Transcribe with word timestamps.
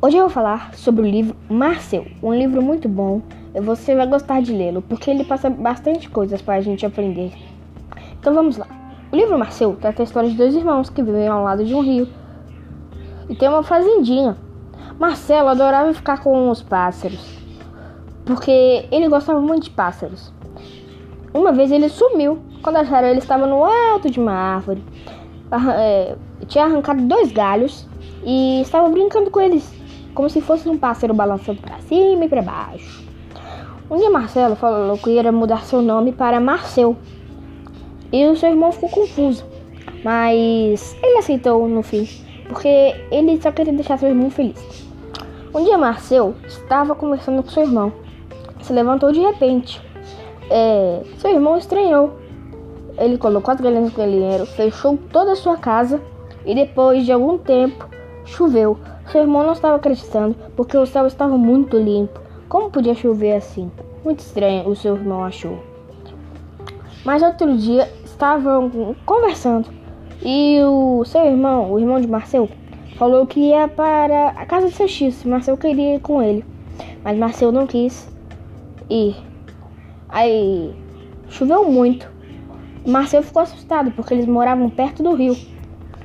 Hoje 0.00 0.16
eu 0.16 0.20
vou 0.20 0.30
falar 0.30 0.74
sobre 0.74 1.02
o 1.02 1.04
livro 1.04 1.34
Marcel, 1.50 2.06
um 2.22 2.32
livro 2.32 2.62
muito 2.62 2.88
bom. 2.88 3.20
Você 3.52 3.96
vai 3.96 4.06
gostar 4.06 4.40
de 4.40 4.52
lê-lo, 4.52 4.80
porque 4.80 5.10
ele 5.10 5.24
passa 5.24 5.50
bastante 5.50 6.08
coisas 6.08 6.40
para 6.40 6.54
a 6.54 6.60
gente 6.60 6.86
aprender. 6.86 7.32
Então 8.12 8.32
vamos 8.32 8.56
lá. 8.56 8.68
O 9.10 9.16
livro 9.16 9.36
Marcel 9.36 9.76
trata 9.80 10.00
a 10.00 10.04
história 10.04 10.30
de 10.30 10.36
dois 10.36 10.54
irmãos 10.54 10.88
que 10.88 11.02
vivem 11.02 11.26
ao 11.26 11.42
lado 11.42 11.64
de 11.64 11.74
um 11.74 11.80
rio 11.80 12.06
e 13.28 13.34
tem 13.34 13.48
uma 13.48 13.64
fazendinha. 13.64 14.36
Marcelo 15.00 15.48
adorava 15.48 15.92
ficar 15.92 16.22
com 16.22 16.48
os 16.48 16.62
pássaros, 16.62 17.36
porque 18.24 18.86
ele 18.92 19.08
gostava 19.08 19.40
muito 19.40 19.64
de 19.64 19.70
pássaros. 19.70 20.32
Uma 21.34 21.50
vez 21.50 21.72
ele 21.72 21.88
sumiu 21.88 22.38
quando 22.62 22.76
acharam 22.76 23.08
ele 23.08 23.18
estava 23.18 23.48
no 23.48 23.64
alto 23.64 24.08
de 24.08 24.20
uma 24.20 24.32
árvore. 24.32 24.80
É, 25.76 26.14
tinha 26.46 26.66
arrancado 26.66 27.02
dois 27.02 27.32
galhos 27.32 27.84
e 28.24 28.60
estava 28.60 28.88
brincando 28.90 29.28
com 29.28 29.40
eles 29.40 29.77
como 30.14 30.28
se 30.28 30.40
fosse 30.40 30.68
um 30.68 30.78
pássaro 30.78 31.14
balançando 31.14 31.60
para 31.60 31.78
cima 31.80 32.24
e 32.24 32.28
para 32.28 32.42
baixo. 32.42 33.04
Um 33.90 33.96
dia 33.96 34.10
Marcelo 34.10 34.54
falou 34.54 34.98
que 34.98 35.10
ia 35.10 35.32
mudar 35.32 35.64
seu 35.64 35.80
nome 35.80 36.12
para 36.12 36.38
Marcel. 36.40 36.96
E 38.12 38.26
o 38.26 38.36
seu 38.36 38.50
irmão 38.50 38.70
ficou 38.70 38.88
confuso. 38.90 39.44
Mas 40.04 40.96
ele 41.02 41.18
aceitou 41.18 41.66
no 41.66 41.82
fim, 41.82 42.06
porque 42.48 42.68
ele 43.10 43.40
só 43.40 43.50
queria 43.50 43.72
deixar 43.72 43.98
seu 43.98 44.08
irmão 44.08 44.30
feliz. 44.30 44.86
Um 45.54 45.64
dia 45.64 45.78
Marcel 45.78 46.34
estava 46.46 46.94
conversando 46.94 47.42
com 47.42 47.48
seu 47.48 47.62
irmão. 47.62 47.92
Se 48.60 48.72
levantou 48.72 49.10
de 49.10 49.20
repente. 49.20 49.80
É, 50.50 51.02
seu 51.16 51.30
irmão 51.30 51.56
estranhou. 51.56 52.18
Ele 52.98 53.16
colocou 53.16 53.54
as 53.54 53.60
galinhas 53.60 53.90
no 53.92 53.96
galinheiro, 53.96 54.44
fechou 54.44 54.98
toda 55.10 55.32
a 55.32 55.36
sua 55.36 55.56
casa 55.56 56.00
e 56.44 56.54
depois 56.54 57.06
de 57.06 57.12
algum 57.12 57.38
tempo 57.38 57.88
choveu. 58.28 58.78
Seu 59.10 59.22
irmão 59.22 59.42
não 59.42 59.52
estava 59.52 59.76
acreditando 59.76 60.36
porque 60.54 60.76
o 60.76 60.86
céu 60.86 61.06
estava 61.06 61.36
muito 61.36 61.78
limpo. 61.78 62.20
Como 62.48 62.70
podia 62.70 62.94
chover 62.94 63.34
assim? 63.34 63.70
Muito 64.04 64.20
estranho, 64.20 64.68
o 64.68 64.76
seu 64.76 64.96
irmão 64.96 65.24
achou. 65.24 65.58
Mas 67.04 67.22
outro 67.22 67.56
dia 67.56 67.88
estavam 68.04 68.94
conversando 69.04 69.68
e 70.22 70.58
o 70.62 71.04
seu 71.04 71.24
irmão, 71.24 71.72
o 71.72 71.78
irmão 71.78 72.00
de 72.00 72.08
Marcel, 72.08 72.48
falou 72.96 73.26
que 73.26 73.38
ia 73.38 73.68
para 73.68 74.30
a 74.30 74.44
casa 74.44 74.68
de 74.68 74.74
seu 74.74 74.88
X. 74.88 75.24
Marcel 75.24 75.56
queria 75.56 75.94
ir 75.94 76.00
com 76.00 76.22
ele, 76.22 76.44
mas 77.04 77.16
Marcel 77.16 77.52
não 77.52 77.66
quis 77.66 78.08
ir. 78.90 79.16
Aí 80.08 80.74
choveu 81.28 81.70
muito. 81.70 82.10
Marcel 82.86 83.22
ficou 83.22 83.42
assustado 83.42 83.90
porque 83.92 84.14
eles 84.14 84.26
moravam 84.26 84.68
perto 84.70 85.02
do 85.02 85.14
rio. 85.14 85.36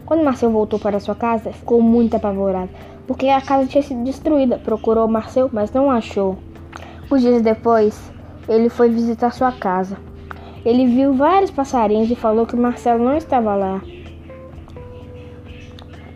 Quando 0.06 0.24
Marcel 0.24 0.52
voltou 0.52 0.80
para 0.80 1.00
sua 1.00 1.16
casa, 1.16 1.52
ficou 1.52 1.82
muito 1.82 2.16
apavorado 2.16 2.70
porque 3.08 3.28
a 3.28 3.42
casa 3.42 3.68
tinha 3.68 3.84
sido 3.84 4.04
destruída. 4.04 4.58
Procurou 4.58 5.08
Marcel, 5.08 5.50
mas 5.52 5.72
não 5.72 5.90
achou. 5.90 6.38
Uns 7.12 7.22
dias 7.22 7.42
depois, 7.42 8.12
ele 8.48 8.70
foi 8.70 8.90
visitar 8.90 9.32
sua 9.32 9.52
casa. 9.52 9.98
Ele 10.66 10.88
viu 10.88 11.14
vários 11.14 11.52
passarinhos 11.52 12.10
e 12.10 12.16
falou 12.16 12.46
que 12.46 12.56
Marcelo 12.56 13.04
não 13.04 13.18
estava 13.18 13.56
lá. 13.56 13.82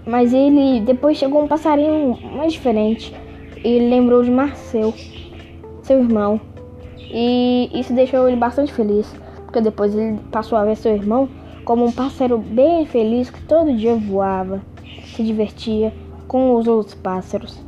Mas 0.06 0.34
ele 0.34 0.80
depois 0.82 1.18
chegou 1.18 1.44
um 1.44 1.48
passarinho 1.48 2.18
mais 2.36 2.54
diferente. 2.54 3.14
Ele 3.58 3.90
lembrou 3.90 4.24
de 4.24 4.32
Marcel, 4.32 4.94
seu 5.82 6.00
irmão. 6.00 6.40
E 6.98 7.70
isso 7.74 7.94
deixou 7.94 8.28
ele 8.28 8.38
bastante 8.38 8.74
feliz, 8.74 9.14
porque 9.44 9.60
depois 9.60 9.94
ele 9.94 10.20
passou 10.32 10.58
a 10.58 10.64
ver 10.64 10.78
seu 10.78 10.94
irmão 10.94 11.28
como 11.68 11.86
um 11.86 11.92
pássaro 11.92 12.38
bem 12.38 12.86
feliz 12.86 13.30
que 13.30 13.42
todo 13.42 13.76
dia 13.76 13.94
voava, 13.94 14.62
se 15.14 15.22
divertia 15.22 15.94
com 16.26 16.56
os 16.56 16.66
outros 16.66 16.96
pássaros. 16.96 17.59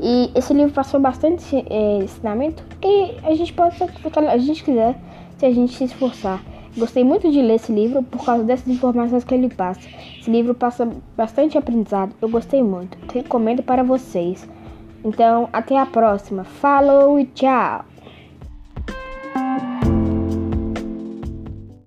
E 0.00 0.30
esse 0.34 0.54
livro 0.54 0.72
passou 0.72 0.98
bastante 0.98 1.62
é, 1.68 1.98
ensinamento 1.98 2.64
que 2.80 3.16
a 3.22 3.34
gente 3.34 3.52
pode 3.52 3.76
fazer 3.76 3.90
a 4.28 4.38
gente 4.38 4.64
quiser 4.64 4.98
se 5.36 5.44
a 5.44 5.52
gente 5.52 5.74
se 5.74 5.84
esforçar. 5.84 6.42
Gostei 6.74 7.04
muito 7.04 7.30
de 7.30 7.42
ler 7.42 7.56
esse 7.56 7.70
livro 7.70 8.02
por 8.02 8.24
causa 8.24 8.44
dessas 8.44 8.68
informações 8.68 9.24
que 9.24 9.34
ele 9.34 9.50
passa. 9.50 9.86
Esse 10.18 10.30
livro 10.30 10.54
passa 10.54 10.88
bastante 11.14 11.58
aprendizado. 11.58 12.14
Eu 12.22 12.30
gostei 12.30 12.62
muito. 12.62 12.96
Recomendo 13.12 13.62
para 13.62 13.82
vocês. 13.82 14.48
Então, 15.04 15.50
até 15.52 15.76
a 15.76 15.84
próxima. 15.84 16.44
Falou 16.44 17.20
e 17.20 17.26
tchau! 17.26 17.87